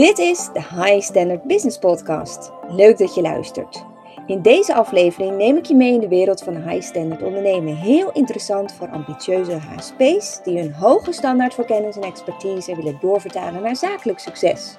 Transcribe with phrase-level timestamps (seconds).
[0.00, 2.52] Dit is de High Standard Business Podcast.
[2.68, 3.84] Leuk dat je luistert.
[4.26, 7.76] In deze aflevering neem ik je mee in de wereld van high standard ondernemen.
[7.76, 13.62] Heel interessant voor ambitieuze HSP's die hun hoge standaard voor kennis en expertise willen doorvertalen
[13.62, 14.76] naar zakelijk succes.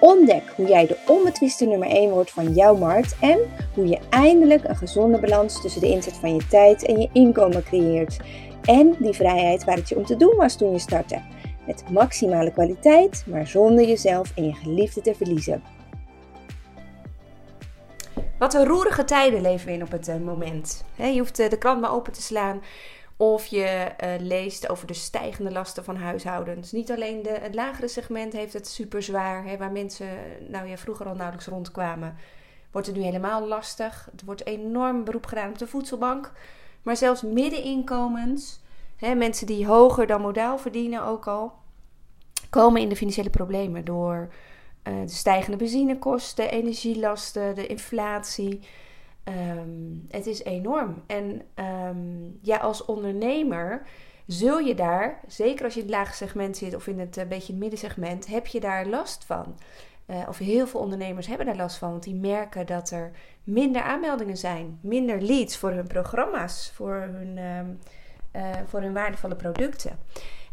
[0.00, 3.38] Ontdek hoe jij de onbetwiste nummer 1 wordt van jouw markt en
[3.74, 7.62] hoe je eindelijk een gezonde balans tussen de inzet van je tijd en je inkomen
[7.62, 8.16] creëert.
[8.64, 11.20] En die vrijheid waar het je om te doen was toen je startte.
[11.66, 15.62] Met maximale kwaliteit, maar zonder jezelf en je geliefde te verliezen.
[18.38, 20.84] Wat een roerige tijden leven we in op het eh, moment.
[20.96, 22.62] je hoeft eh, de krant maar open te slaan
[23.16, 26.72] of je eh, leest over de stijgende lasten van huishoudens.
[26.72, 30.08] Niet alleen de, het lagere segment heeft het super zwaar, waar mensen
[30.48, 32.16] nou ja, vroeger al nauwelijks rondkwamen.
[32.70, 34.08] Wordt het nu helemaal lastig.
[34.10, 36.32] Het wordt enorm beroep gedaan op de voedselbank.
[36.82, 38.60] Maar zelfs middeninkomens,
[38.96, 41.52] hè, mensen die hoger dan modaal verdienen ook al,
[42.50, 44.28] komen in de financiële problemen door
[44.88, 48.60] uh, de stijgende benzinekosten, energielasten, de inflatie.
[49.58, 51.02] Um, het is enorm.
[51.06, 51.42] En
[51.88, 53.86] um, ja, als ondernemer
[54.26, 57.24] zul je daar, zeker als je in het lage segment zit of in het uh,
[57.24, 59.58] beetje middensegment, heb je daar last van.
[60.06, 63.10] Uh, of heel veel ondernemers hebben daar last van, want die merken dat er
[63.44, 67.78] minder aanmeldingen zijn, minder leads voor hun programma's, voor hun, um,
[68.36, 69.98] uh, voor hun waardevolle producten.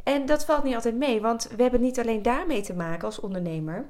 [0.03, 3.19] En dat valt niet altijd mee, want we hebben niet alleen daarmee te maken als
[3.19, 3.85] ondernemer.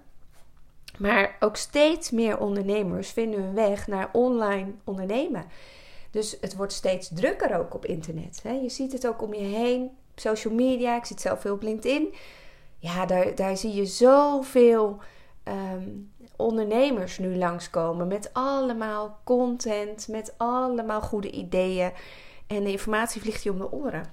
[0.98, 5.46] Maar ook steeds meer ondernemers vinden hun weg naar online ondernemen.
[6.12, 8.42] Dus het wordt steeds drukker ook op internet.
[8.62, 9.90] Je ziet het ook om je heen.
[10.16, 12.14] Social media, ik zit zelf veel op LinkedIn.
[12.80, 14.98] Ja, daar, daar zie je zoveel
[15.44, 18.08] um, ondernemers nu langskomen.
[18.08, 21.92] Met allemaal content, met allemaal goede ideeën.
[22.58, 24.06] En de informatie vliegt je om de oren.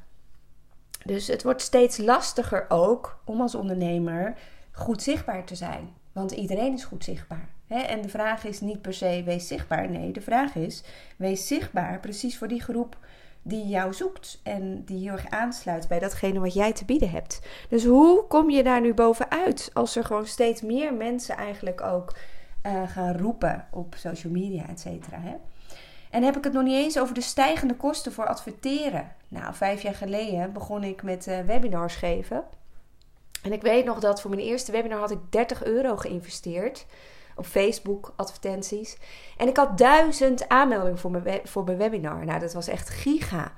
[1.05, 4.35] Dus het wordt steeds lastiger ook om als ondernemer
[4.73, 5.89] goed zichtbaar te zijn.
[6.13, 7.49] Want iedereen is goed zichtbaar.
[7.67, 9.91] En de vraag is niet per se wees zichtbaar.
[9.91, 10.83] Nee, de vraag is
[11.17, 12.97] wees zichtbaar precies voor die groep
[13.43, 17.41] die jou zoekt en die heel erg aansluit bij datgene wat jij te bieden hebt.
[17.69, 22.17] Dus hoe kom je daar nu bovenuit als er gewoon steeds meer mensen eigenlijk ook
[22.67, 25.21] uh, gaan roepen op social media, et cetera.
[26.11, 29.13] En heb ik het nog niet eens over de stijgende kosten voor adverteren.
[29.29, 32.45] Nou, vijf jaar geleden begon ik met uh, webinars geven.
[33.43, 36.87] En ik weet nog dat voor mijn eerste webinar had ik 30 euro geïnvesteerd.
[37.37, 38.97] Op Facebook advertenties.
[39.37, 42.25] En ik had duizend aanmeldingen voor mijn, voor mijn webinar.
[42.25, 43.53] Nou, dat was echt giga.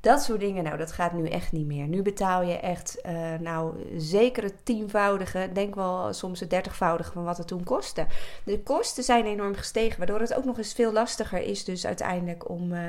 [0.00, 1.86] Dat soort dingen, nou, dat gaat nu echt niet meer.
[1.86, 7.24] Nu betaal je echt, uh, nou, zeker het tienvoudige, denk wel soms het dertigvoudige van
[7.24, 8.06] wat het toen kostte.
[8.44, 12.48] De kosten zijn enorm gestegen, waardoor het ook nog eens veel lastiger is, dus uiteindelijk
[12.48, 12.80] om, uh,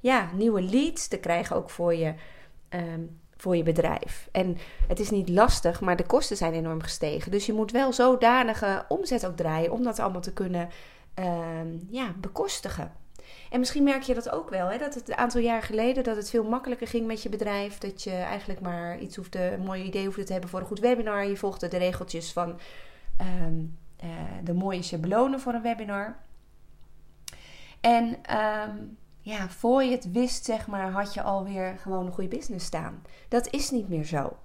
[0.00, 2.14] ja, nieuwe leads te krijgen, ook voor je
[2.70, 4.28] um, voor je bedrijf.
[4.32, 4.56] En
[4.88, 7.30] het is niet lastig, maar de kosten zijn enorm gestegen.
[7.30, 10.68] Dus je moet wel zodanige omzet ook draaien om dat allemaal te kunnen
[11.18, 11.26] uh,
[11.90, 12.92] ja, bekostigen.
[13.54, 14.78] En misschien merk je dat ook wel, hè?
[14.78, 17.78] dat het een aantal jaar geleden dat het veel makkelijker ging met je bedrijf.
[17.78, 20.78] Dat je eigenlijk maar iets hoefde, een mooi idee hoefde te hebben voor een goed
[20.78, 21.26] webinar.
[21.26, 22.58] Je volgde de regeltjes van
[23.20, 24.10] um, uh,
[24.44, 26.16] de mooie schablonen voor een webinar.
[27.80, 28.04] En
[28.36, 32.66] um, ja, voor je het wist, zeg maar, had je alweer gewoon een goede business
[32.66, 33.02] staan.
[33.28, 34.36] Dat is niet meer zo.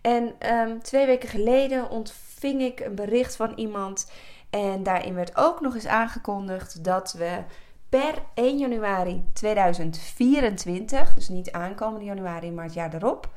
[0.00, 4.10] En um, twee weken geleden ontving ik een bericht van iemand.
[4.50, 7.42] En daarin werd ook nog eens aangekondigd dat we
[7.90, 13.28] per 1 januari 2024, dus niet aankomende januari, maar het jaar erop,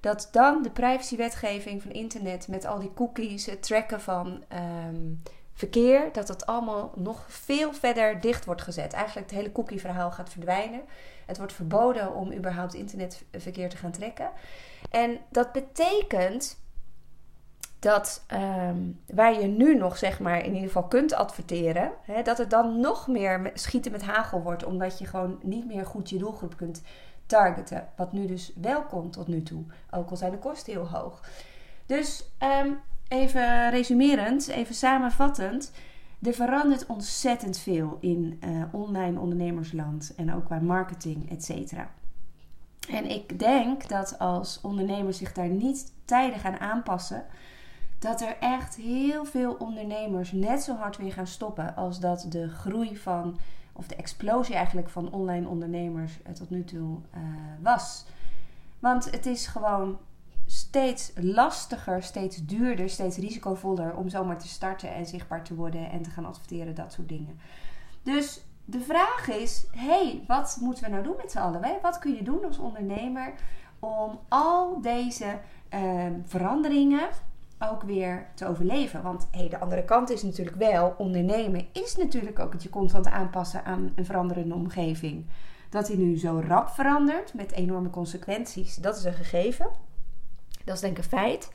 [0.00, 4.44] dat dan de privacywetgeving van internet met al die cookies, het tracken van
[4.88, 5.22] um,
[5.52, 8.92] verkeer, dat dat allemaal nog veel verder dicht wordt gezet.
[8.92, 10.80] Eigenlijk het hele cookie-verhaal gaat verdwijnen.
[11.26, 14.30] Het wordt verboden om überhaupt internetverkeer te gaan trekken.
[14.90, 16.58] En dat betekent
[17.80, 18.24] dat
[18.68, 22.50] um, waar je nu nog zeg maar in ieder geval kunt adverteren, hè, dat het
[22.50, 26.56] dan nog meer schieten met hagel wordt, omdat je gewoon niet meer goed je doelgroep
[26.56, 26.82] kunt
[27.26, 27.88] targeten.
[27.96, 31.20] Wat nu dus wel komt tot nu toe, ook al zijn de kosten heel hoog.
[31.86, 32.24] Dus
[32.64, 35.72] um, even resumerend, even samenvattend.
[36.22, 41.90] Er verandert ontzettend veel in uh, online ondernemersland en ook qua marketing, et cetera.
[42.90, 47.24] En ik denk dat als ondernemers zich daar niet tijdig aan aanpassen,
[48.00, 52.48] dat er echt heel veel ondernemers net zo hard weer gaan stoppen als dat de
[52.48, 53.38] groei van,
[53.72, 57.20] of de explosie eigenlijk van online ondernemers tot nu toe uh,
[57.62, 58.04] was.
[58.78, 59.98] Want het is gewoon
[60.46, 66.02] steeds lastiger, steeds duurder, steeds risicovoller om zomaar te starten en zichtbaar te worden en
[66.02, 67.38] te gaan adverteren, dat soort dingen.
[68.02, 71.78] Dus de vraag is: hey, wat moeten we nou doen met z'n allen?
[71.82, 73.32] Wat kun je doen als ondernemer
[73.78, 75.38] om al deze
[75.74, 77.08] uh, veranderingen
[77.68, 79.02] ook weer te overleven.
[79.02, 83.06] Want hey, de andere kant is natuurlijk wel, ondernemen is natuurlijk ook het je constant
[83.06, 85.26] aanpassen aan een veranderende omgeving.
[85.70, 89.66] Dat hij nu zo rap verandert met enorme consequenties, dat is een gegeven.
[90.64, 91.50] Dat is denk ik een feit.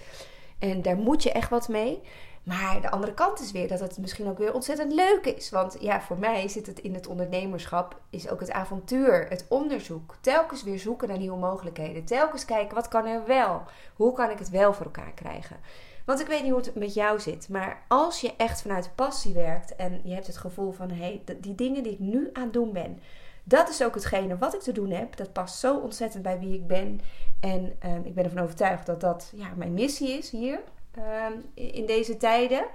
[0.59, 2.01] En daar moet je echt wat mee.
[2.43, 5.49] Maar de andere kant is weer dat het misschien ook weer ontzettend leuk is.
[5.49, 10.15] Want ja, voor mij zit het in het ondernemerschap, is ook het avontuur, het onderzoek.
[10.21, 12.05] Telkens weer zoeken naar nieuwe mogelijkheden.
[12.05, 13.63] Telkens kijken, wat kan er wel?
[13.95, 15.57] Hoe kan ik het wel voor elkaar krijgen?
[16.05, 17.49] Want ik weet niet hoe het met jou zit.
[17.49, 20.91] Maar als je echt vanuit passie werkt en je hebt het gevoel van...
[20.91, 22.99] hey, die dingen die ik nu aan het doen ben...
[23.43, 25.15] dat is ook hetgene wat ik te doen heb.
[25.15, 27.01] Dat past zo ontzettend bij wie ik ben.
[27.39, 30.59] En um, ik ben ervan overtuigd dat dat ja, mijn missie is hier.
[30.97, 32.65] Um, in deze tijden.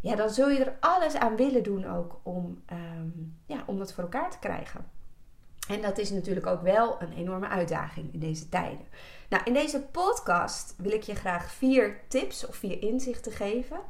[0.00, 3.92] Ja, dan zul je er alles aan willen doen ook om, um, ja, om dat
[3.92, 4.86] voor elkaar te krijgen.
[5.68, 8.86] En dat is natuurlijk ook wel een enorme uitdaging in deze tijden.
[9.30, 13.80] Nou, in deze podcast wil ik je graag vier tips of vier inzichten geven.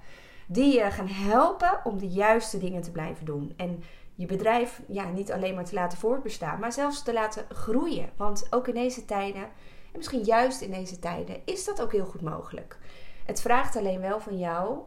[0.46, 3.52] Die je gaan helpen om de juiste dingen te blijven doen.
[3.56, 3.82] En
[4.14, 8.10] je bedrijf ja, niet alleen maar te laten voortbestaan, maar zelfs te laten groeien.
[8.16, 12.04] Want ook in deze tijden, en misschien juist in deze tijden, is dat ook heel
[12.04, 12.78] goed mogelijk.
[13.26, 14.78] Het vraagt alleen wel van jou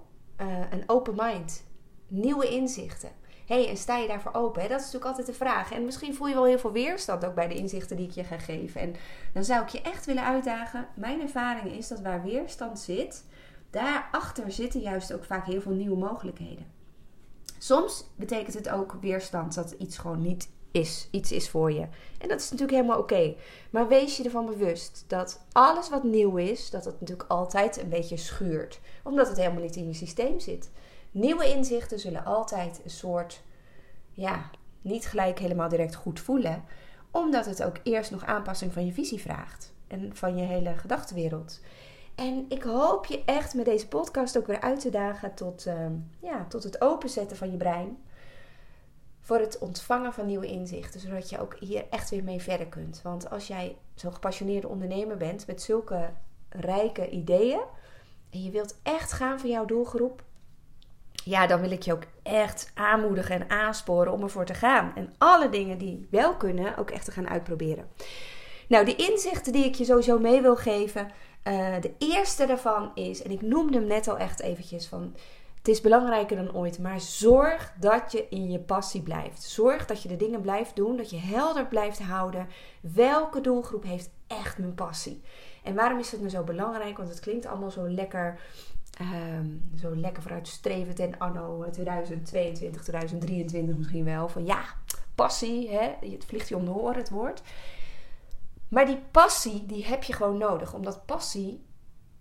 [0.42, 1.64] uh, een open mind,
[2.08, 3.12] nieuwe inzichten
[3.46, 4.62] hey, en sta je daarvoor open?
[4.62, 4.68] Hè?
[4.68, 5.72] Dat is natuurlijk altijd de vraag.
[5.72, 8.24] En misschien voel je wel heel veel weerstand ook bij de inzichten die ik je
[8.24, 8.82] ga geven.
[8.82, 8.96] En
[9.34, 10.88] dan zou ik je echt willen uitdagen.
[10.96, 13.26] Mijn ervaring is dat waar weerstand zit,
[13.70, 16.66] daarachter zitten juist ook vaak heel veel nieuwe mogelijkheden.
[17.58, 21.88] Soms betekent het ook weerstand dat iets gewoon niet is, iets is voor je.
[22.18, 23.36] En dat is natuurlijk helemaal oké.
[23.70, 27.90] Maar wees je ervan bewust dat alles wat nieuw is, dat het natuurlijk altijd een
[27.90, 28.80] beetje schuurt.
[29.04, 30.70] Omdat het helemaal niet in je systeem zit.
[31.14, 33.44] Nieuwe inzichten zullen altijd een soort,
[34.12, 34.50] ja,
[34.82, 36.64] niet gelijk helemaal direct goed voelen,
[37.12, 41.62] omdat het ook eerst nog aanpassing van je visie vraagt en van je hele gedachtenwereld.
[42.16, 45.86] En ik hoop je echt met deze podcast ook weer uit te dagen tot, uh,
[46.20, 47.98] ja, tot het openzetten van je brein.
[49.20, 53.02] Voor het ontvangen van nieuwe inzichten, zodat je ook hier echt weer mee verder kunt.
[53.02, 56.10] Want als jij zo'n gepassioneerde ondernemer bent met zulke
[56.50, 57.62] rijke ideeën
[58.30, 60.24] en je wilt echt gaan voor jouw doelgroep,
[61.24, 64.92] ja, dan wil ik je ook echt aanmoedigen en aansporen om ervoor te gaan.
[64.96, 67.88] En alle dingen die wel kunnen, ook echt te gaan uitproberen.
[68.68, 71.12] Nou, de inzichten die ik je sowieso mee wil geven.
[71.48, 75.16] Uh, de eerste daarvan is, en ik noemde hem net al echt eventjes van...
[75.58, 79.44] Het is belangrijker dan ooit, maar zorg dat je in je passie blijft.
[79.44, 82.48] Zorg dat je de dingen blijft doen, dat je helder blijft houden.
[82.82, 85.22] Welke doelgroep heeft echt mijn passie?
[85.64, 86.98] En waarom is het me zo belangrijk?
[86.98, 88.40] Want het klinkt allemaal zo lekker
[89.02, 94.28] Um, zo lekker vooruitstrevend en anno 2022, 2023 misschien wel.
[94.28, 94.64] Van ja,
[95.16, 95.92] passie, hè?
[96.00, 97.42] het vliegt je om de horen het woord.
[98.68, 100.74] Maar die passie, die heb je gewoon nodig.
[100.74, 101.64] Omdat passie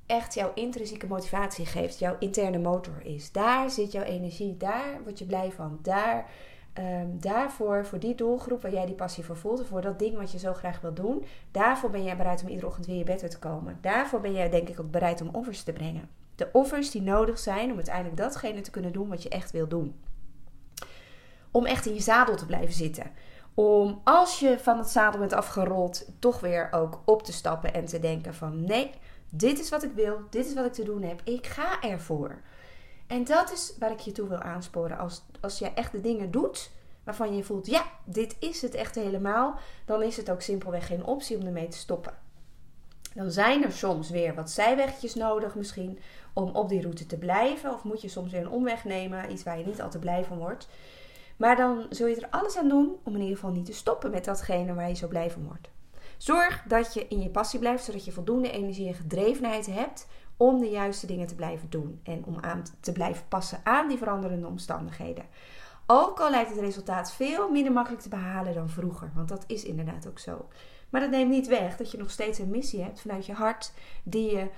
[0.06, 1.98] echt jouw intrinsieke motivatie geeft.
[1.98, 3.32] Jouw interne motor is.
[3.32, 4.56] Daar zit jouw energie.
[4.56, 5.78] Daar word je blij van.
[5.82, 6.30] Daar,
[6.78, 9.66] um, daarvoor, voor die doelgroep waar jij die passie voor voelt.
[9.66, 11.24] Voor dat ding wat je zo graag wil doen.
[11.50, 13.78] Daarvoor ben jij bereid om iedere ochtend weer je bed uit te komen.
[13.80, 17.38] Daarvoor ben jij denk ik ook bereid om offers te brengen de offers die nodig
[17.38, 20.00] zijn om uiteindelijk datgene te kunnen doen wat je echt wil doen.
[21.50, 23.10] Om echt in je zadel te blijven zitten.
[23.54, 27.84] Om als je van het zadel bent afgerold, toch weer ook op te stappen en
[27.84, 28.90] te denken van nee,
[29.30, 32.40] dit is wat ik wil, dit is wat ik te doen heb, ik ga ervoor.
[33.06, 34.98] En dat is waar ik je toe wil aansporen.
[34.98, 36.70] Als, als je echt de dingen doet
[37.04, 41.04] waarvan je voelt, ja, dit is het echt helemaal, dan is het ook simpelweg geen
[41.04, 42.14] optie om ermee te stoppen.
[43.14, 45.98] Dan zijn er soms weer wat zijwegjes nodig misschien
[46.32, 47.72] om op die route te blijven.
[47.74, 50.24] Of moet je soms weer een omweg nemen, iets waar je niet al te blij
[50.24, 50.68] van wordt.
[51.36, 54.10] Maar dan zul je er alles aan doen om in ieder geval niet te stoppen
[54.10, 55.70] met datgene waar je zo blij van wordt.
[56.16, 60.58] Zorg dat je in je passie blijft, zodat je voldoende energie en gedrevenheid hebt om
[60.58, 64.46] de juiste dingen te blijven doen en om aan te blijven passen aan die veranderende
[64.46, 65.24] omstandigheden.
[65.86, 69.64] Ook al lijkt het resultaat veel minder makkelijk te behalen dan vroeger, want dat is
[69.64, 70.48] inderdaad ook zo.
[70.90, 73.72] Maar dat neemt niet weg dat je nog steeds een missie hebt vanuit je hart
[74.02, 74.48] die je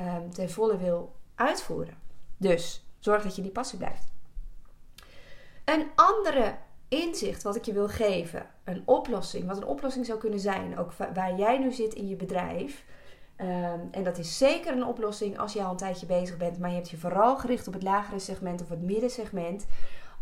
[0.00, 1.98] um, ten volle wil uitvoeren.
[2.36, 4.12] Dus zorg dat je die passie blijft.
[5.64, 6.56] Een andere
[6.88, 10.92] inzicht wat ik je wil geven, een oplossing, wat een oplossing zou kunnen zijn, ook
[10.92, 12.84] waar jij nu zit in je bedrijf.
[13.40, 16.70] Um, en dat is zeker een oplossing als je al een tijdje bezig bent, maar
[16.70, 19.66] je hebt je vooral gericht op het lagere segment of het middensegment.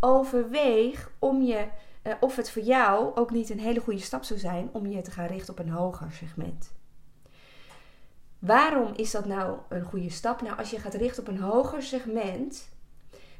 [0.00, 1.66] Overweeg om je,
[2.02, 5.02] uh, of het voor jou ook niet een hele goede stap zou zijn om je
[5.02, 6.72] te gaan richten op een hoger segment.
[8.42, 10.42] Waarom is dat nou een goede stap?
[10.42, 12.68] Nou, als je gaat richten op een hoger segment,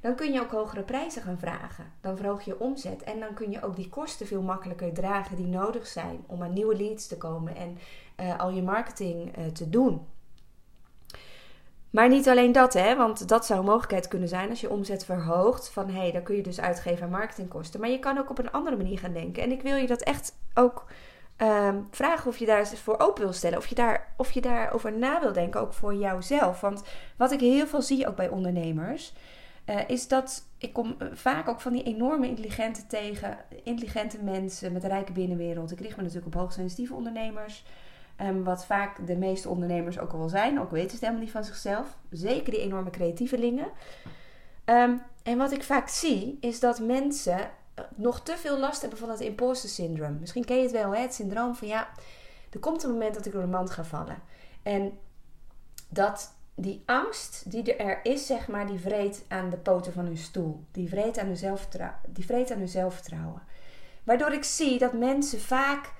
[0.00, 1.92] dan kun je ook hogere prijzen gaan vragen.
[2.00, 5.46] Dan verhoog je omzet en dan kun je ook die kosten veel makkelijker dragen die
[5.46, 7.78] nodig zijn om aan nieuwe leads te komen en
[8.20, 10.06] uh, al je marketing uh, te doen.
[11.90, 15.04] Maar niet alleen dat, hè, want dat zou een mogelijkheid kunnen zijn als je omzet
[15.04, 15.68] verhoogt.
[15.68, 17.80] Van hé, hey, dan kun je dus uitgeven aan marketingkosten.
[17.80, 19.42] Maar je kan ook op een andere manier gaan denken.
[19.42, 20.84] En ik wil je dat echt ook
[21.36, 23.58] ehm, vragen of je daar eens voor open wil stellen.
[23.58, 26.60] Of je, daar, of je daarover na wil denken, ook voor jouzelf.
[26.60, 26.82] Want
[27.16, 29.12] wat ik heel veel zie ook bij ondernemers,
[29.66, 34.72] uh, is dat ik kom eh, vaak ook van die enorme intelligente tegen, intelligente mensen
[34.72, 35.72] met een rijke binnenwereld.
[35.72, 37.64] Ik richt me natuurlijk op hoogsensitieve ondernemers.
[38.20, 41.22] Um, wat vaak de meeste ondernemers ook al wel zijn, ook weten ze het helemaal
[41.22, 41.96] niet van zichzelf.
[42.10, 43.66] Zeker die enorme creatievelingen.
[44.64, 47.44] Um, en wat ik vaak zie, is dat mensen eh,
[47.94, 50.18] nog te veel last hebben van het imposter syndrome.
[50.20, 51.00] Misschien ken je het wel, hè?
[51.00, 51.88] het syndroom van ja,
[52.50, 54.22] er komt een moment dat ik door mand ga vallen.
[54.62, 54.98] En
[55.88, 60.16] dat die angst die er is, zeg maar, die vreet aan de poten van hun
[60.16, 60.64] stoel.
[60.70, 61.98] Die vreet aan hun zelfvertrouwen.
[62.08, 63.42] Die vreet aan hun zelfvertrouwen.
[64.04, 65.92] Waardoor ik zie dat mensen vaak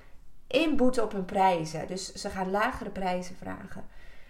[0.47, 1.87] inboeten op hun prijzen.
[1.87, 3.85] Dus ze gaan lagere prijzen vragen.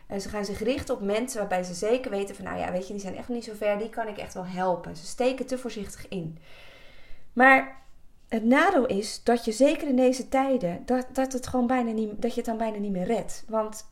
[0.07, 2.87] En ze gaan zich richten op mensen waarbij ze zeker weten van, nou ja, weet
[2.87, 4.95] je, die zijn echt niet zo ver, die kan ik echt wel helpen.
[4.95, 6.37] Ze steken te voorzichtig in.
[7.33, 7.81] Maar
[8.27, 12.21] het nadeel is dat je zeker in deze tijden, dat, dat, het gewoon bijna niet,
[12.21, 13.43] dat je het dan bijna niet meer redt.
[13.47, 13.91] Want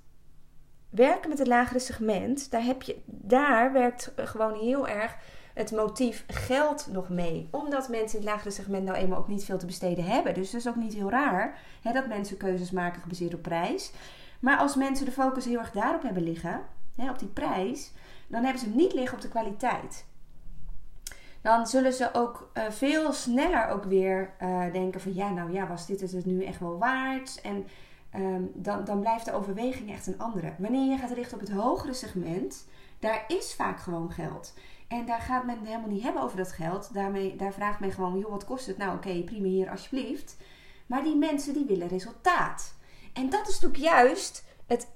[0.89, 5.15] werken met het lagere segment, daar, heb je, daar werkt gewoon heel erg
[5.53, 7.47] het motief geld nog mee.
[7.51, 10.33] Omdat mensen in het lagere segment nou eenmaal ook niet veel te besteden hebben.
[10.33, 13.91] Dus dat is ook niet heel raar hè, dat mensen keuzes maken gebaseerd op prijs.
[14.39, 16.61] Maar als mensen de focus heel erg daarop hebben liggen,
[16.95, 17.91] hè, op die prijs,
[18.27, 20.05] dan hebben ze hem niet liggen op de kwaliteit.
[21.41, 25.67] Dan zullen ze ook uh, veel sneller ook weer uh, denken van ja, nou ja,
[25.67, 27.41] was dit het nu echt wel waard?
[27.41, 27.67] En
[28.15, 30.53] um, dan, dan blijft de overweging echt een andere.
[30.57, 32.67] Wanneer je gaat richten op het hogere segment,
[32.99, 34.53] daar is vaak gewoon geld.
[34.87, 36.93] En daar gaat men helemaal niet hebben over dat geld.
[36.93, 38.77] Daarmee, daar vraagt men gewoon, joh, wat kost het?
[38.77, 40.37] Nou, oké, prima hier alsjeblieft.
[40.85, 42.75] Maar die mensen die willen resultaat.
[43.13, 44.87] En dat is natuurlijk juist het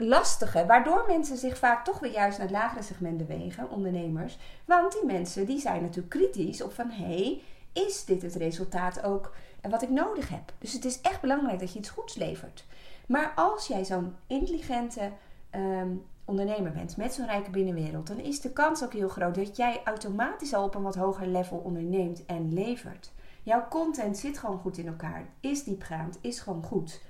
[0.00, 4.38] lastige, waardoor mensen zich vaak toch weer juist naar het lagere segment bewegen, ondernemers.
[4.64, 7.42] Want die mensen die zijn natuurlijk kritisch op van, hé, hey,
[7.72, 9.32] is dit het resultaat ook
[9.68, 10.52] wat ik nodig heb?
[10.58, 12.64] Dus het is echt belangrijk dat je iets goeds levert.
[13.06, 15.10] Maar als jij zo'n intelligente
[15.54, 19.56] um, ondernemer bent met zo'n rijke binnenwereld, dan is de kans ook heel groot dat
[19.56, 23.12] jij automatisch al op een wat hoger level onderneemt en levert.
[23.42, 27.00] Jouw content zit gewoon goed in elkaar, is diepgaand, is gewoon goed.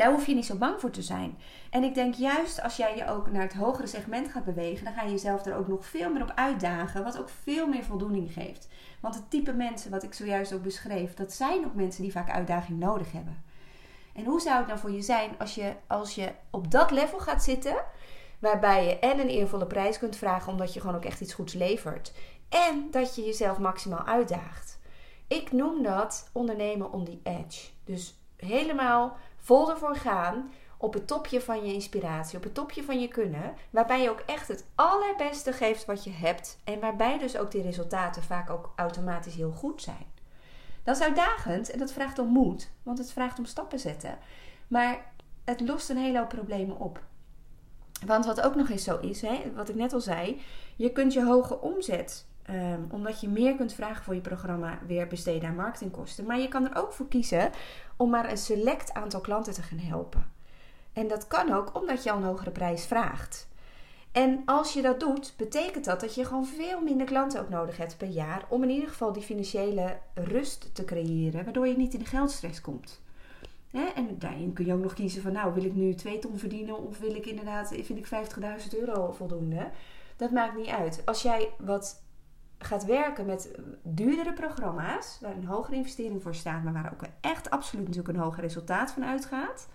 [0.00, 1.38] Daar hoef je niet zo bang voor te zijn.
[1.70, 4.94] En ik denk juist als jij je ook naar het hogere segment gaat bewegen, dan
[4.94, 8.32] ga je jezelf er ook nog veel meer op uitdagen, wat ook veel meer voldoening
[8.32, 8.68] geeft.
[9.00, 12.30] Want het type mensen wat ik zojuist ook beschreef, dat zijn ook mensen die vaak
[12.30, 13.42] uitdaging nodig hebben.
[14.14, 17.18] En hoe zou het nou voor je zijn als je, als je op dat level
[17.18, 17.76] gaat zitten,
[18.38, 21.52] waarbij je en een eervolle prijs kunt vragen omdat je gewoon ook echt iets goeds
[21.52, 22.12] levert,
[22.48, 24.78] en dat je jezelf maximaal uitdaagt?
[25.26, 27.68] Ik noem dat ondernemen on the edge.
[27.84, 33.00] Dus helemaal vol ervoor gaan op het topje van je inspiratie, op het topje van
[33.00, 37.36] je kunnen, waarbij je ook echt het allerbeste geeft wat je hebt en waarbij dus
[37.36, 40.06] ook die resultaten vaak ook automatisch heel goed zijn.
[40.82, 44.18] Dat is uitdagend en dat vraagt om moed, want het vraagt om stappen zetten.
[44.68, 45.12] Maar
[45.44, 47.02] het lost een hele hoop problemen op.
[48.06, 50.40] Want wat ook nog eens zo is, hè, wat ik net al zei,
[50.76, 55.06] je kunt je hoge omzet, um, omdat je meer kunt vragen voor je programma, weer
[55.06, 56.26] besteden aan marketingkosten.
[56.26, 57.50] Maar je kan er ook voor kiezen
[57.96, 60.32] om maar een select aantal klanten te gaan helpen.
[60.92, 63.48] En dat kan ook omdat je al een hogere prijs vraagt.
[64.12, 67.76] En als je dat doet, betekent dat dat je gewoon veel minder klanten ook nodig
[67.76, 68.44] hebt per jaar.
[68.48, 72.60] Om in ieder geval die financiële rust te creëren, waardoor je niet in de geldstress
[72.60, 73.00] komt.
[73.72, 76.78] En daarin kun je ook nog kiezen van, nou wil ik nu 2 ton verdienen
[76.78, 79.70] of wil ik inderdaad, vind ik 50.000 euro voldoende.
[80.16, 81.02] Dat maakt niet uit.
[81.04, 82.02] Als jij wat
[82.62, 83.50] gaat werken met
[83.82, 88.22] duurdere programma's, waar een hogere investering voor staat, maar waar ook echt absoluut natuurlijk een
[88.22, 89.68] hoger resultaat van uitgaat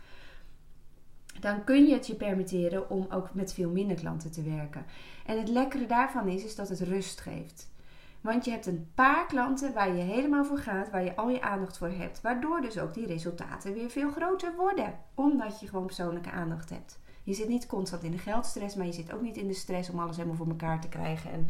[1.40, 4.86] dan kun je het je permitteren om ook met veel minder klanten te werken.
[5.26, 7.74] En het lekkere daarvan is, is dat het rust geeft.
[8.22, 11.42] Want je hebt een paar klanten waar je helemaal voor gaat, waar je al je
[11.42, 15.86] aandacht voor hebt, waardoor dus ook die resultaten weer veel groter worden, omdat je gewoon
[15.86, 17.00] persoonlijke aandacht hebt.
[17.24, 19.90] Je zit niet constant in de geldstress, maar je zit ook niet in de stress
[19.90, 21.48] om alles helemaal voor elkaar te krijgen en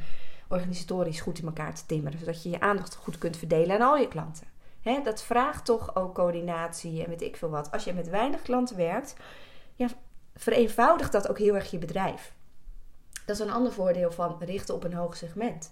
[0.49, 3.97] organisatorisch goed in elkaar te timmeren, zodat je je aandacht goed kunt verdelen aan al
[3.97, 4.47] je klanten.
[5.03, 7.71] dat vraagt toch ook coördinatie en weet ik veel wat.
[7.71, 9.15] Als je met weinig klanten werkt,
[10.35, 12.33] vereenvoudigt dat ook heel erg je bedrijf.
[13.25, 15.71] Dat is een ander voordeel van richten op een hoog segment.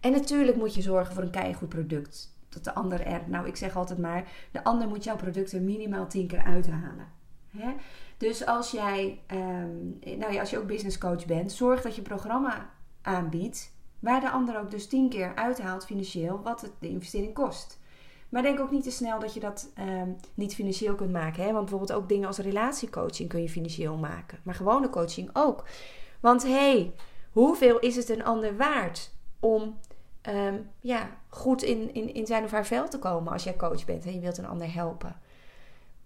[0.00, 2.38] En natuurlijk moet je zorgen voor een keihard product.
[2.48, 5.60] Dat de ander er, nou ik zeg altijd maar, de ander moet jouw product er
[5.60, 7.08] minimaal 10 keer uithalen.
[7.56, 7.74] Hè?
[8.16, 12.02] Dus als jij, um, nou ja, als je ook business coach bent, zorg dat je
[12.02, 12.70] programma
[13.02, 17.78] aanbiedt waar de ander ook dus 10 keer uithaalt financieel wat de investering kost.
[18.28, 21.42] Maar denk ook niet te snel dat je dat um, niet financieel kunt maken.
[21.44, 21.52] Hè?
[21.52, 24.38] Want bijvoorbeeld ook dingen als relatiecoaching kun je financieel maken.
[24.42, 25.64] Maar gewone coaching ook.
[26.20, 26.94] Want hé, hey,
[27.30, 29.78] hoeveel is het een ander waard om
[30.20, 33.84] ehm, ja, goed in, in, in zijn of haar vel te komen als jij coach
[33.84, 35.16] bent en je wilt een ander helpen?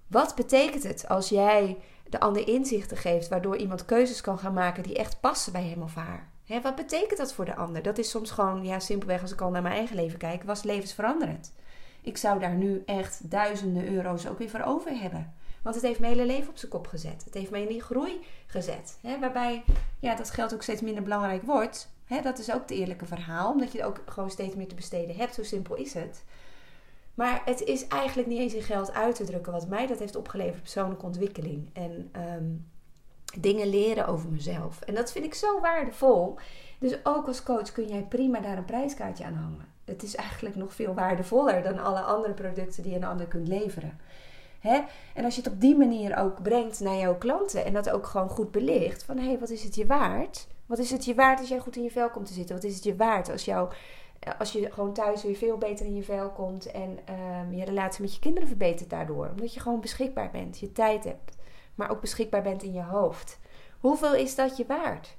[0.06, 4.82] Wat betekent het als jij de ander inzichten geeft, waardoor iemand keuzes kan gaan maken
[4.82, 6.32] die echt passen bij hem of haar?
[6.46, 7.82] Wat betekent dat voor de ander?
[7.82, 10.62] Dat is soms gewoon, ja, simpelweg als ik al naar mijn eigen leven kijk, was
[10.62, 11.52] levensveranderend.
[12.02, 15.34] Ik zou daar nu echt duizenden euro's ook weer voor over hebben.
[15.62, 17.24] Want het heeft mijn hele leven op zijn kop gezet.
[17.24, 18.98] Het heeft mij in die groei gezet.
[19.20, 19.64] waarbij
[20.00, 21.92] ja, dat geld ook steeds minder belangrijk wordt.
[22.22, 23.52] dat is ook het eerlijke verhaal.
[23.52, 25.34] Omdat je ook gewoon steeds meer te besteden hebt.
[25.34, 26.24] Zo simpel is het.
[27.14, 30.16] Maar het is eigenlijk niet eens in geld uit te drukken wat mij dat heeft
[30.16, 30.62] opgeleverd.
[30.62, 31.70] Persoonlijke ontwikkeling.
[31.72, 32.44] En ehm,
[33.42, 34.80] dingen leren over mezelf.
[34.80, 36.36] En dat vind ik zo waardevol.
[36.78, 39.68] Dus ook als coach kun jij prima daar een prijskaartje aan hangen.
[39.84, 43.48] Het is eigenlijk nog veel waardevoller dan alle andere producten die je een ander kunt
[43.48, 43.98] leveren.
[44.60, 44.80] Hè?
[45.14, 48.06] En als je het op die manier ook brengt naar jouw klanten en dat ook
[48.06, 50.46] gewoon goed belicht: van hé, hey, wat is het je waard?
[50.66, 52.54] Wat is het je waard als jij goed in je vel komt te zitten?
[52.54, 53.72] Wat is het je waard als, jou,
[54.38, 56.98] als je gewoon thuis weer veel beter in je vel komt en
[57.40, 59.28] um, je relatie met je kinderen verbetert daardoor?
[59.30, 61.36] Omdat je gewoon beschikbaar bent, je tijd hebt,
[61.74, 63.38] maar ook beschikbaar bent in je hoofd.
[63.80, 65.16] Hoeveel is dat je waard?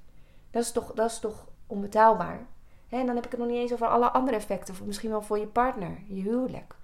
[0.51, 2.47] Dat is toch, dat is toch onbetaalbaar?
[2.89, 5.21] En dan heb ik het nog niet eens over alle andere effecten, of misschien wel
[5.21, 6.75] voor je partner, je huwelijk.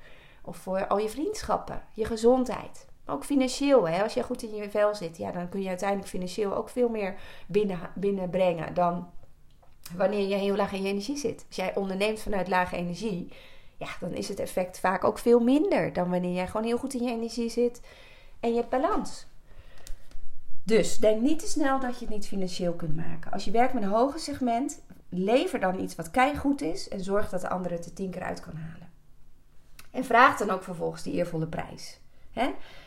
[0.44, 2.90] Of voor al je vriendschappen, je gezondheid.
[3.06, 4.04] Ook financieel, hè?
[4.04, 6.90] als je goed in je vel zit, ja, dan kun je uiteindelijk financieel ook veel
[6.90, 7.16] meer
[7.48, 9.10] binnen, binnenbrengen dan
[9.96, 11.46] wanneer je heel laag in je energie zit.
[11.48, 13.34] Als jij onderneemt vanuit lage energie,
[13.78, 16.94] ja, dan is het effect vaak ook veel minder dan wanneer jij gewoon heel goed
[16.94, 17.82] in je energie zit
[18.40, 19.28] en je hebt balans.
[20.72, 23.32] Dus denk niet te snel dat je het niet financieel kunt maken.
[23.32, 27.30] Als je werkt met een hoger segment, lever dan iets wat goed is en zorg
[27.30, 28.90] dat de andere het er tien keer uit kan halen.
[29.92, 32.00] En vraag dan ook vervolgens die eervolle prijs.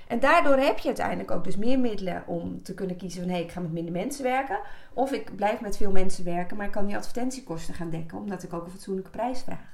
[0.08, 3.36] En daardoor heb je uiteindelijk ook dus meer middelen om te kunnen kiezen van hé,
[3.36, 4.58] hey, ik ga met minder mensen werken.
[4.94, 8.42] Of ik blijf met veel mensen werken, maar ik kan die advertentiekosten gaan dekken, omdat
[8.42, 9.73] ik ook een fatsoenlijke prijs vraag.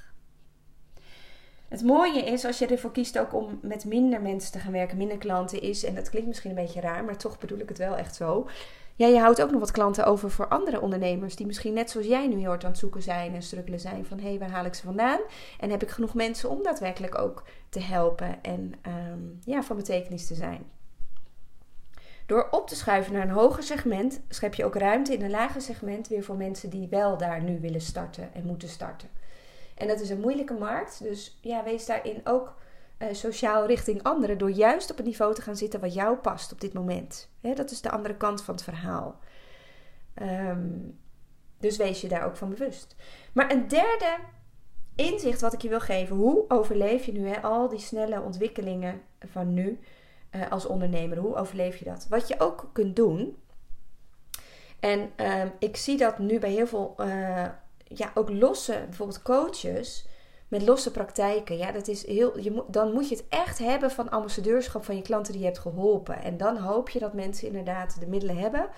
[1.70, 4.96] Het mooie is als je ervoor kiest ook om met minder mensen te gaan werken,
[4.96, 7.78] minder klanten is, en dat klinkt misschien een beetje raar, maar toch bedoel ik het
[7.78, 8.48] wel echt zo.
[8.94, 12.06] Ja, je houdt ook nog wat klanten over voor andere ondernemers die misschien net zoals
[12.06, 14.50] jij nu heel hard aan het zoeken zijn en struggelen zijn van hé, hey, waar
[14.50, 15.20] haal ik ze vandaan?
[15.58, 20.26] En heb ik genoeg mensen om daadwerkelijk ook te helpen en ehm, ja, van betekenis
[20.26, 20.64] te zijn.
[22.26, 25.60] Door op te schuiven naar een hoger segment, schep je ook ruimte in een lager
[25.60, 29.08] segment weer voor mensen die wel daar nu willen starten en moeten starten.
[29.80, 32.54] En dat is een moeilijke markt, dus ja, wees daarin ook
[32.98, 36.52] uh, sociaal richting anderen door juist op een niveau te gaan zitten wat jou past
[36.52, 37.30] op dit moment.
[37.40, 39.18] dat is de andere kant van het verhaal.
[40.14, 40.68] Ehm,
[41.58, 42.96] dus wees je daar ook van bewust.
[43.32, 44.16] Maar een derde
[44.94, 49.54] inzicht wat ik je wil geven: hoe overleef je nu al die snelle ontwikkelingen van
[49.54, 49.78] nu
[50.30, 51.18] uh, als ondernemer?
[51.18, 52.06] Hoe overleef je dat?
[52.08, 53.36] Wat je ook kunt doen.
[54.80, 57.46] En ehm, ik zie dat nu bij heel veel, uh,
[57.94, 60.06] ja, ook losse, bijvoorbeeld coaches
[60.48, 61.56] met losse praktijken.
[61.56, 65.02] Ja, dat is heel, je dan moet je het echt hebben van ambassadeurschap van je
[65.02, 66.22] klanten die je hebt geholpen.
[66.22, 68.68] En dan hoop je dat mensen inderdaad de middelen hebben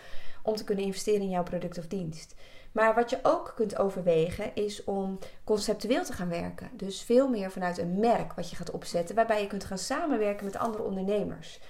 [0.42, 2.34] om te kunnen investeren in jouw product of dienst.
[2.72, 6.70] Maar wat je ook kunt overwegen is om conceptueel te gaan werken.
[6.72, 10.44] Dus veel meer vanuit een merk wat je gaat opzetten, waarbij je kunt gaan samenwerken
[10.44, 11.60] met andere ondernemers.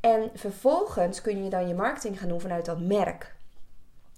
[0.00, 3.34] En vervolgens kun je dan je marketing gaan doen vanuit dat merk.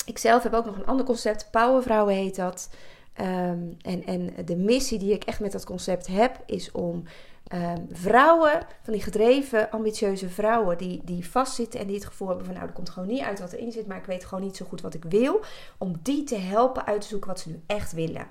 [0.06, 2.70] Ik zelf heb ook nog een ander concept, Powervrouwen heet dat.
[3.12, 7.02] Ehm, en, en de missie die ik echt met dat concept heb, is om
[7.46, 12.46] ehm, vrouwen, van die gedreven, ambitieuze vrouwen, die, die vastzitten en die het gevoel hebben
[12.46, 14.56] van nou, er komt gewoon niet uit wat erin zit, maar ik weet gewoon niet
[14.56, 15.40] zo goed wat ik wil,
[15.78, 18.26] om die te helpen uit te zoeken wat ze nu echt willen.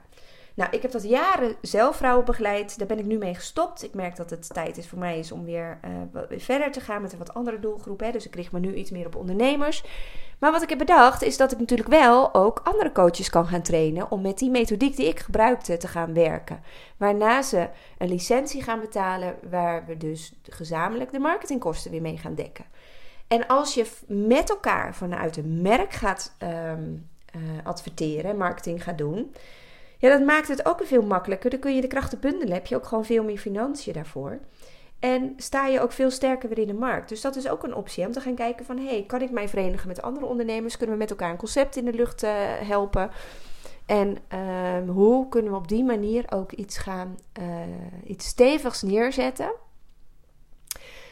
[0.55, 2.77] Nou, ik heb dat jaren zelf vrouwen begeleid.
[2.77, 3.83] Daar ben ik nu mee gestopt.
[3.83, 7.01] Ik merk dat het tijd is voor mij is om weer uh, verder te gaan
[7.01, 7.99] met een wat andere doelgroep.
[7.99, 8.11] Hè.
[8.11, 9.83] Dus ik richt me nu iets meer op ondernemers.
[10.39, 13.61] Maar wat ik heb bedacht is dat ik natuurlijk wel ook andere coaches kan gaan
[13.61, 16.63] trainen om met die methodiek die ik gebruikte te gaan werken.
[16.97, 22.35] Waarna ze een licentie gaan betalen waar we dus gezamenlijk de marketingkosten weer mee gaan
[22.35, 22.65] dekken.
[23.27, 29.33] En als je met elkaar vanuit een merk gaat um, uh, adverteren, marketing gaat doen,
[29.97, 31.49] ja, dat maakt het ook veel makkelijker.
[31.49, 34.39] Dan kun je de krachten bundelen, heb je ook gewoon veel meer financiën daarvoor.
[34.99, 37.09] En sta je ook veel sterker weer in de markt.
[37.09, 38.77] Dus dat is ook een optie om te gaan kijken van...
[38.77, 40.77] hey, kan ik mij verenigen met andere ondernemers?
[40.77, 43.11] Kunnen we met elkaar een concept in de lucht uh, helpen?
[43.85, 44.17] En
[44.77, 47.17] um, hoe kunnen we op die manier ook iets gaan...
[47.39, 47.45] Uh,
[48.03, 49.51] iets stevigs neerzetten...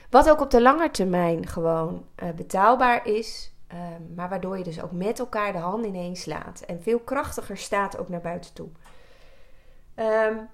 [0.09, 3.52] Wat ook op de lange termijn gewoon uh, betaalbaar is...
[3.73, 6.61] Um, maar waardoor je dus ook met elkaar de hand ineens slaat.
[6.61, 8.69] En veel krachtiger staat ook naar buiten toe.
[9.95, 10.49] Um,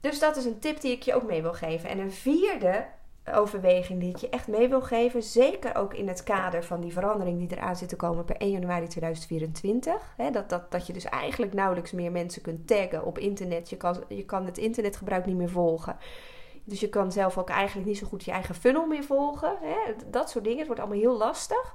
[0.00, 1.88] dus dat is een tip die ik je ook mee wil geven.
[1.88, 2.86] En een vierde
[3.32, 5.22] overweging die ik je echt mee wil geven.
[5.22, 8.50] Zeker ook in het kader van die verandering die eraan zit te komen per 1
[8.50, 10.14] januari 2024.
[10.32, 13.70] dat, dat, dat je dus eigenlijk nauwelijks meer mensen kunt taggen op internet.
[13.70, 15.96] Je kan, je kan het internetgebruik niet meer volgen.
[16.64, 19.56] Dus je kan zelf ook eigenlijk niet zo goed je eigen funnel meer volgen.
[20.06, 20.58] Dat soort dingen.
[20.58, 21.74] Het wordt allemaal heel lastig.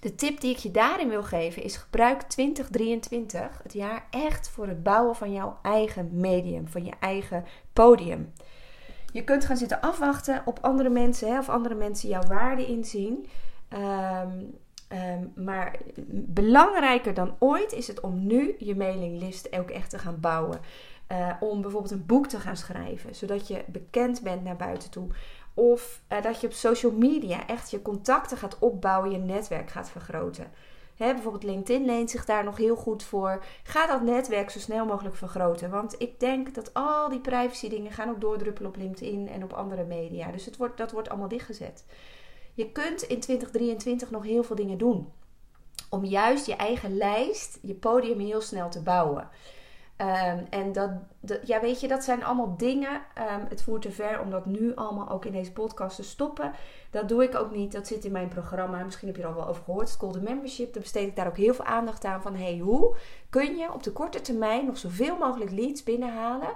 [0.00, 4.66] De tip die ik je daarin wil geven is: gebruik 2023, het jaar, echt voor
[4.66, 8.32] het bouwen van jouw eigen medium, van je eigen podium.
[9.12, 13.26] Je kunt gaan zitten afwachten op andere mensen, hè, of andere mensen jouw waarde inzien.
[13.68, 14.28] Ehm,
[15.34, 15.76] maar
[16.26, 20.60] belangrijker dan ooit is het om nu je mailinglist ook echt te gaan bouwen.
[21.12, 25.08] Uh, om bijvoorbeeld een boek te gaan schrijven, zodat je bekend bent naar buiten toe.
[25.60, 29.90] Of uh, dat je op social media echt je contacten gaat opbouwen, je netwerk gaat
[29.90, 30.50] vergroten.
[30.96, 33.44] Bijvoorbeeld LinkedIn leent zich daar nog heel goed voor.
[33.62, 35.70] Ga dat netwerk zo snel mogelijk vergroten.
[35.70, 39.52] Want ik denk dat al die privacy dingen gaan ook doordruppelen op LinkedIn en op
[39.52, 40.30] andere media.
[40.30, 41.84] Dus het wordt, dat wordt allemaal dichtgezet.
[42.54, 45.12] Je kunt in 2023 nog heel veel dingen doen.
[45.90, 49.28] Om juist je eigen lijst, je podium heel snel te bouwen.
[50.00, 50.90] Um, en dat,
[51.44, 52.90] ja, weet je, dat zijn allemaal dingen.
[52.92, 56.52] Um, het voert te ver om dat nu allemaal ook in deze podcast te stoppen.
[56.90, 57.72] Dat doe ik ook niet.
[57.72, 58.84] Dat zit in mijn programma.
[58.84, 59.88] Misschien heb je er al wel over gehoord.
[59.88, 60.72] Het Golden Membership.
[60.72, 62.22] Daar besteed ik daar ook heel veel aandacht aan.
[62.22, 62.96] Van hey, hoe
[63.30, 66.50] kun je op de korte termijn nog zoveel mogelijk leads binnenhalen?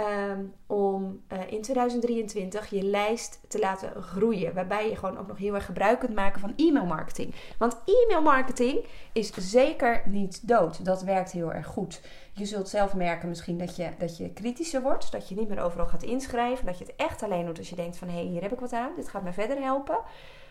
[0.00, 4.54] Um, om uh, in 2023 je lijst te laten groeien.
[4.54, 7.34] Waarbij je gewoon ook nog heel erg gebruik kunt maken van e-mail marketing.
[7.58, 10.84] Want e-mail marketing is zeker niet dood.
[10.84, 12.00] Dat werkt heel erg goed.
[12.32, 15.12] Je zult zelf merken misschien dat je, dat je kritischer wordt.
[15.12, 16.66] Dat je niet meer overal gaat inschrijven.
[16.66, 18.60] Dat je het echt alleen doet als je denkt van hé, hey, hier heb ik
[18.60, 18.92] wat aan.
[18.96, 19.98] Dit gaat me verder helpen.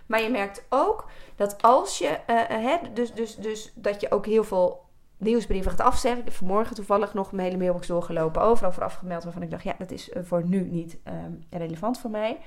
[0.05, 4.43] Maar je merkt ook dat als je, uh, dus, dus, dus dat je ook heel
[4.43, 4.87] veel
[5.19, 6.25] nieuwsbrieven gaat afzeggen.
[6.25, 8.41] Ik vanmorgen toevallig nog mijn hele mailbox doorgelopen.
[8.41, 11.99] Overal voor afgemeld waarvan ik dacht, ja, dat is eh, voor nu niet ehm, relevant
[11.99, 12.37] voor mij.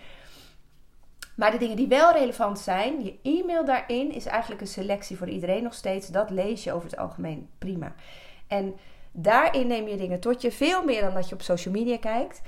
[1.37, 5.29] Maar de dingen die wel relevant zijn, je e-mail daarin is eigenlijk een selectie voor
[5.29, 6.09] iedereen nog steeds.
[6.09, 7.95] Dat lees je over het algemeen prima.
[8.47, 8.75] En
[9.13, 12.43] Daarin neem je dingen tot je, veel meer dan dat je op social media kijkt.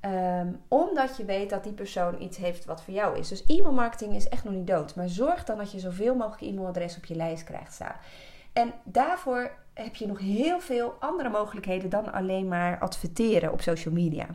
[0.00, 3.28] Ehm, omdat je weet dat die persoon iets heeft wat voor jou is.
[3.28, 4.94] Dus e-mailmarketing is echt nog niet dood.
[4.94, 7.96] Maar zorg dan dat je zoveel mogelijk e-mailadres op je lijst krijgt staan.
[8.52, 9.50] En daarvoor
[9.84, 14.26] heb je nog heel veel andere mogelijkheden dan alleen maar adverteren op social media.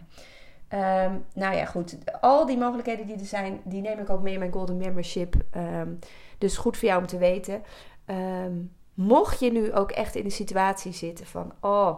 [0.69, 1.97] Um, nou ja, goed.
[2.21, 5.35] Al die mogelijkheden die er zijn, die neem ik ook mee in mijn Golden Membership.
[5.51, 5.93] Ehm,
[6.37, 7.63] dus goed voor jou om te weten.
[8.05, 11.97] Um, Mocht je nu ook echt in de situatie zitten van, oh,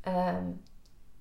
[0.00, 0.46] ehm,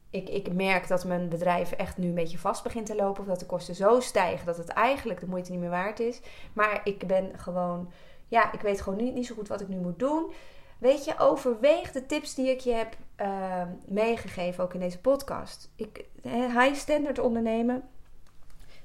[0.10, 3.22] ik, ik merk dat mijn bedrijf echt nu een beetje vast begint te lopen.
[3.22, 6.22] Of dat de kosten zo stijgen dat het eigenlijk de moeite niet meer waard is.
[6.54, 7.92] Maar ik ben gewoon,
[8.28, 10.32] ja, ik weet gewoon niet, niet zo goed wat ik nu moet doen.
[10.78, 15.70] Weet je, overweeg de tips die ik je heb ehm, meegegeven, ook in deze podcast.
[15.76, 17.84] Ik, high standard ondernemen,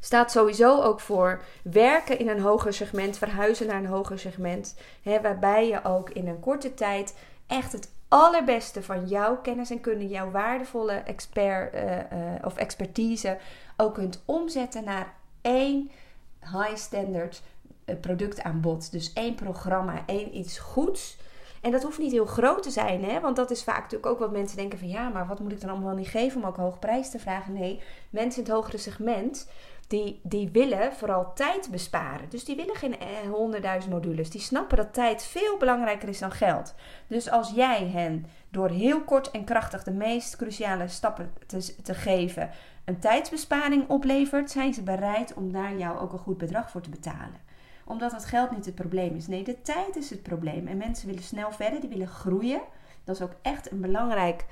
[0.00, 4.76] staat sowieso ook voor werken in een hoger segment, verhuizen naar een hoger segment.
[5.02, 7.14] Hè, waarbij je ook in een korte tijd
[7.46, 12.02] echt het allerbeste van jouw kennis en kunde, jouw waardevolle expert uh, uh,
[12.44, 13.38] of expertise
[13.76, 15.90] ook kunt omzetten naar één
[16.40, 17.42] high standard
[17.86, 18.92] uh, productaanbod.
[18.92, 21.18] Dus één programma, één iets goeds.
[21.62, 23.20] En dat hoeft niet heel groot te zijn, hè?
[23.20, 25.60] want dat is vaak natuurlijk ook wat mensen denken van ja, maar wat moet ik
[25.60, 27.52] dan allemaal niet geven om ook hoog prijs te vragen?
[27.52, 29.48] Nee, mensen in het hogere segment
[29.86, 32.28] die, die willen vooral tijd besparen.
[32.28, 34.30] Dus die willen geen eh, honderdduizend modules.
[34.30, 36.74] Die snappen dat tijd veel belangrijker is dan geld.
[37.06, 41.94] Dus als jij hen door heel kort en krachtig de meest cruciale stappen te, te
[41.94, 42.50] geven
[42.84, 46.90] een tijdsbesparing oplevert, zijn ze bereid om daar jou ook een goed bedrag voor te
[46.90, 47.51] betalen
[47.92, 49.26] omdat het geld niet het probleem is.
[49.26, 50.66] Nee, de tijd is het probleem.
[50.66, 52.60] En mensen willen snel verder, die willen groeien.
[53.04, 54.44] Dat is ook echt een belangrijk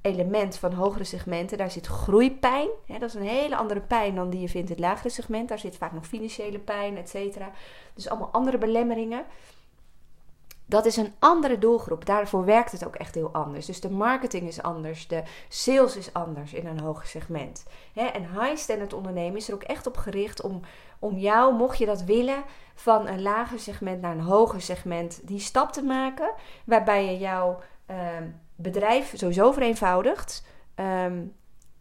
[0.00, 1.58] element van hogere segmenten.
[1.58, 2.68] Daar zit groeipijn.
[2.86, 5.48] dat is een hele andere pijn dan die je vindt in het lagere segment.
[5.48, 7.50] Daar zit vaak nog financiële pijn, et cetera.
[7.94, 9.24] Dus allemaal andere belemmeringen.
[10.68, 12.06] Dat is een andere doelgroep.
[12.06, 13.66] Daarvoor werkt het ook echt heel anders.
[13.66, 15.08] Dus de marketing is anders.
[15.08, 17.64] De sales is anders in een hoger segment.
[17.94, 20.60] en high standard ondernemen is er ook echt op gericht om,
[20.98, 25.40] om jou, mocht je dat willen, van een lager segment naar een hoger segment die
[25.40, 26.32] stap te maken.
[26.64, 31.34] Waarbij je jouw ehm, bedrijf sowieso vereenvoudigt um,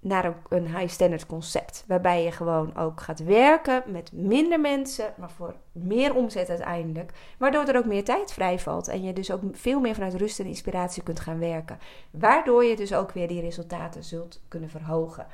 [0.05, 1.83] naar een, high standard concept.
[1.87, 7.11] Waarbij je gewoon ook gaat werken met minder mensen, maar voor meer omzet uiteindelijk.
[7.37, 10.45] Waardoor er ook meer tijd vrijvalt en je dus ook veel meer vanuit rust en
[10.45, 11.79] inspiratie kunt gaan werken.
[12.11, 15.27] Waardoor je dus ook weer die resultaten zult kunnen verhogen.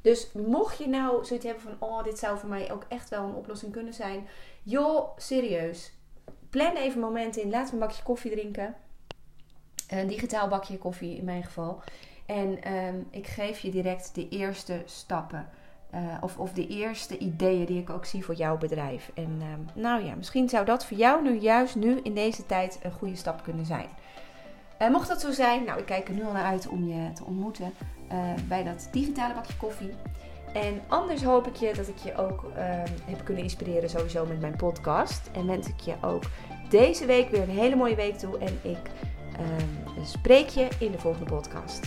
[0.00, 3.24] Dus mocht je nou zoiets hebben van, oh, dit zou voor mij ook echt wel
[3.24, 4.26] een oplossing kunnen zijn.
[4.62, 5.92] Joh, serieus.
[6.50, 7.50] Plan even een moment in.
[7.50, 8.74] Laat een bakje koffie drinken.
[9.88, 11.82] Een digitaal bakje koffie in mijn geval.
[12.26, 15.48] En um, ik geef je direct de eerste stappen
[16.20, 19.10] of, of de eerste ideeën die ik ook zie voor jouw bedrijf.
[19.14, 22.78] En ehm, nou ja, misschien zou dat voor jou nu juist nu in deze tijd
[22.82, 23.88] een goede stap kunnen zijn.
[24.90, 27.24] mocht dat zo zijn, nou ik kijk er nu al naar uit om je te
[27.24, 27.72] ontmoeten
[28.48, 29.92] bij dat digitale bakje koffie.
[30.62, 34.40] En anders hoop ik je dat ik je ook ehm, heb kunnen inspireren sowieso met
[34.40, 35.30] mijn podcast.
[35.32, 36.22] En wens ik je ook
[36.68, 38.38] deze week weer een hele mooie week toe.
[38.38, 38.90] En ik
[39.36, 41.80] ehm, spreek je in de volgende podcast.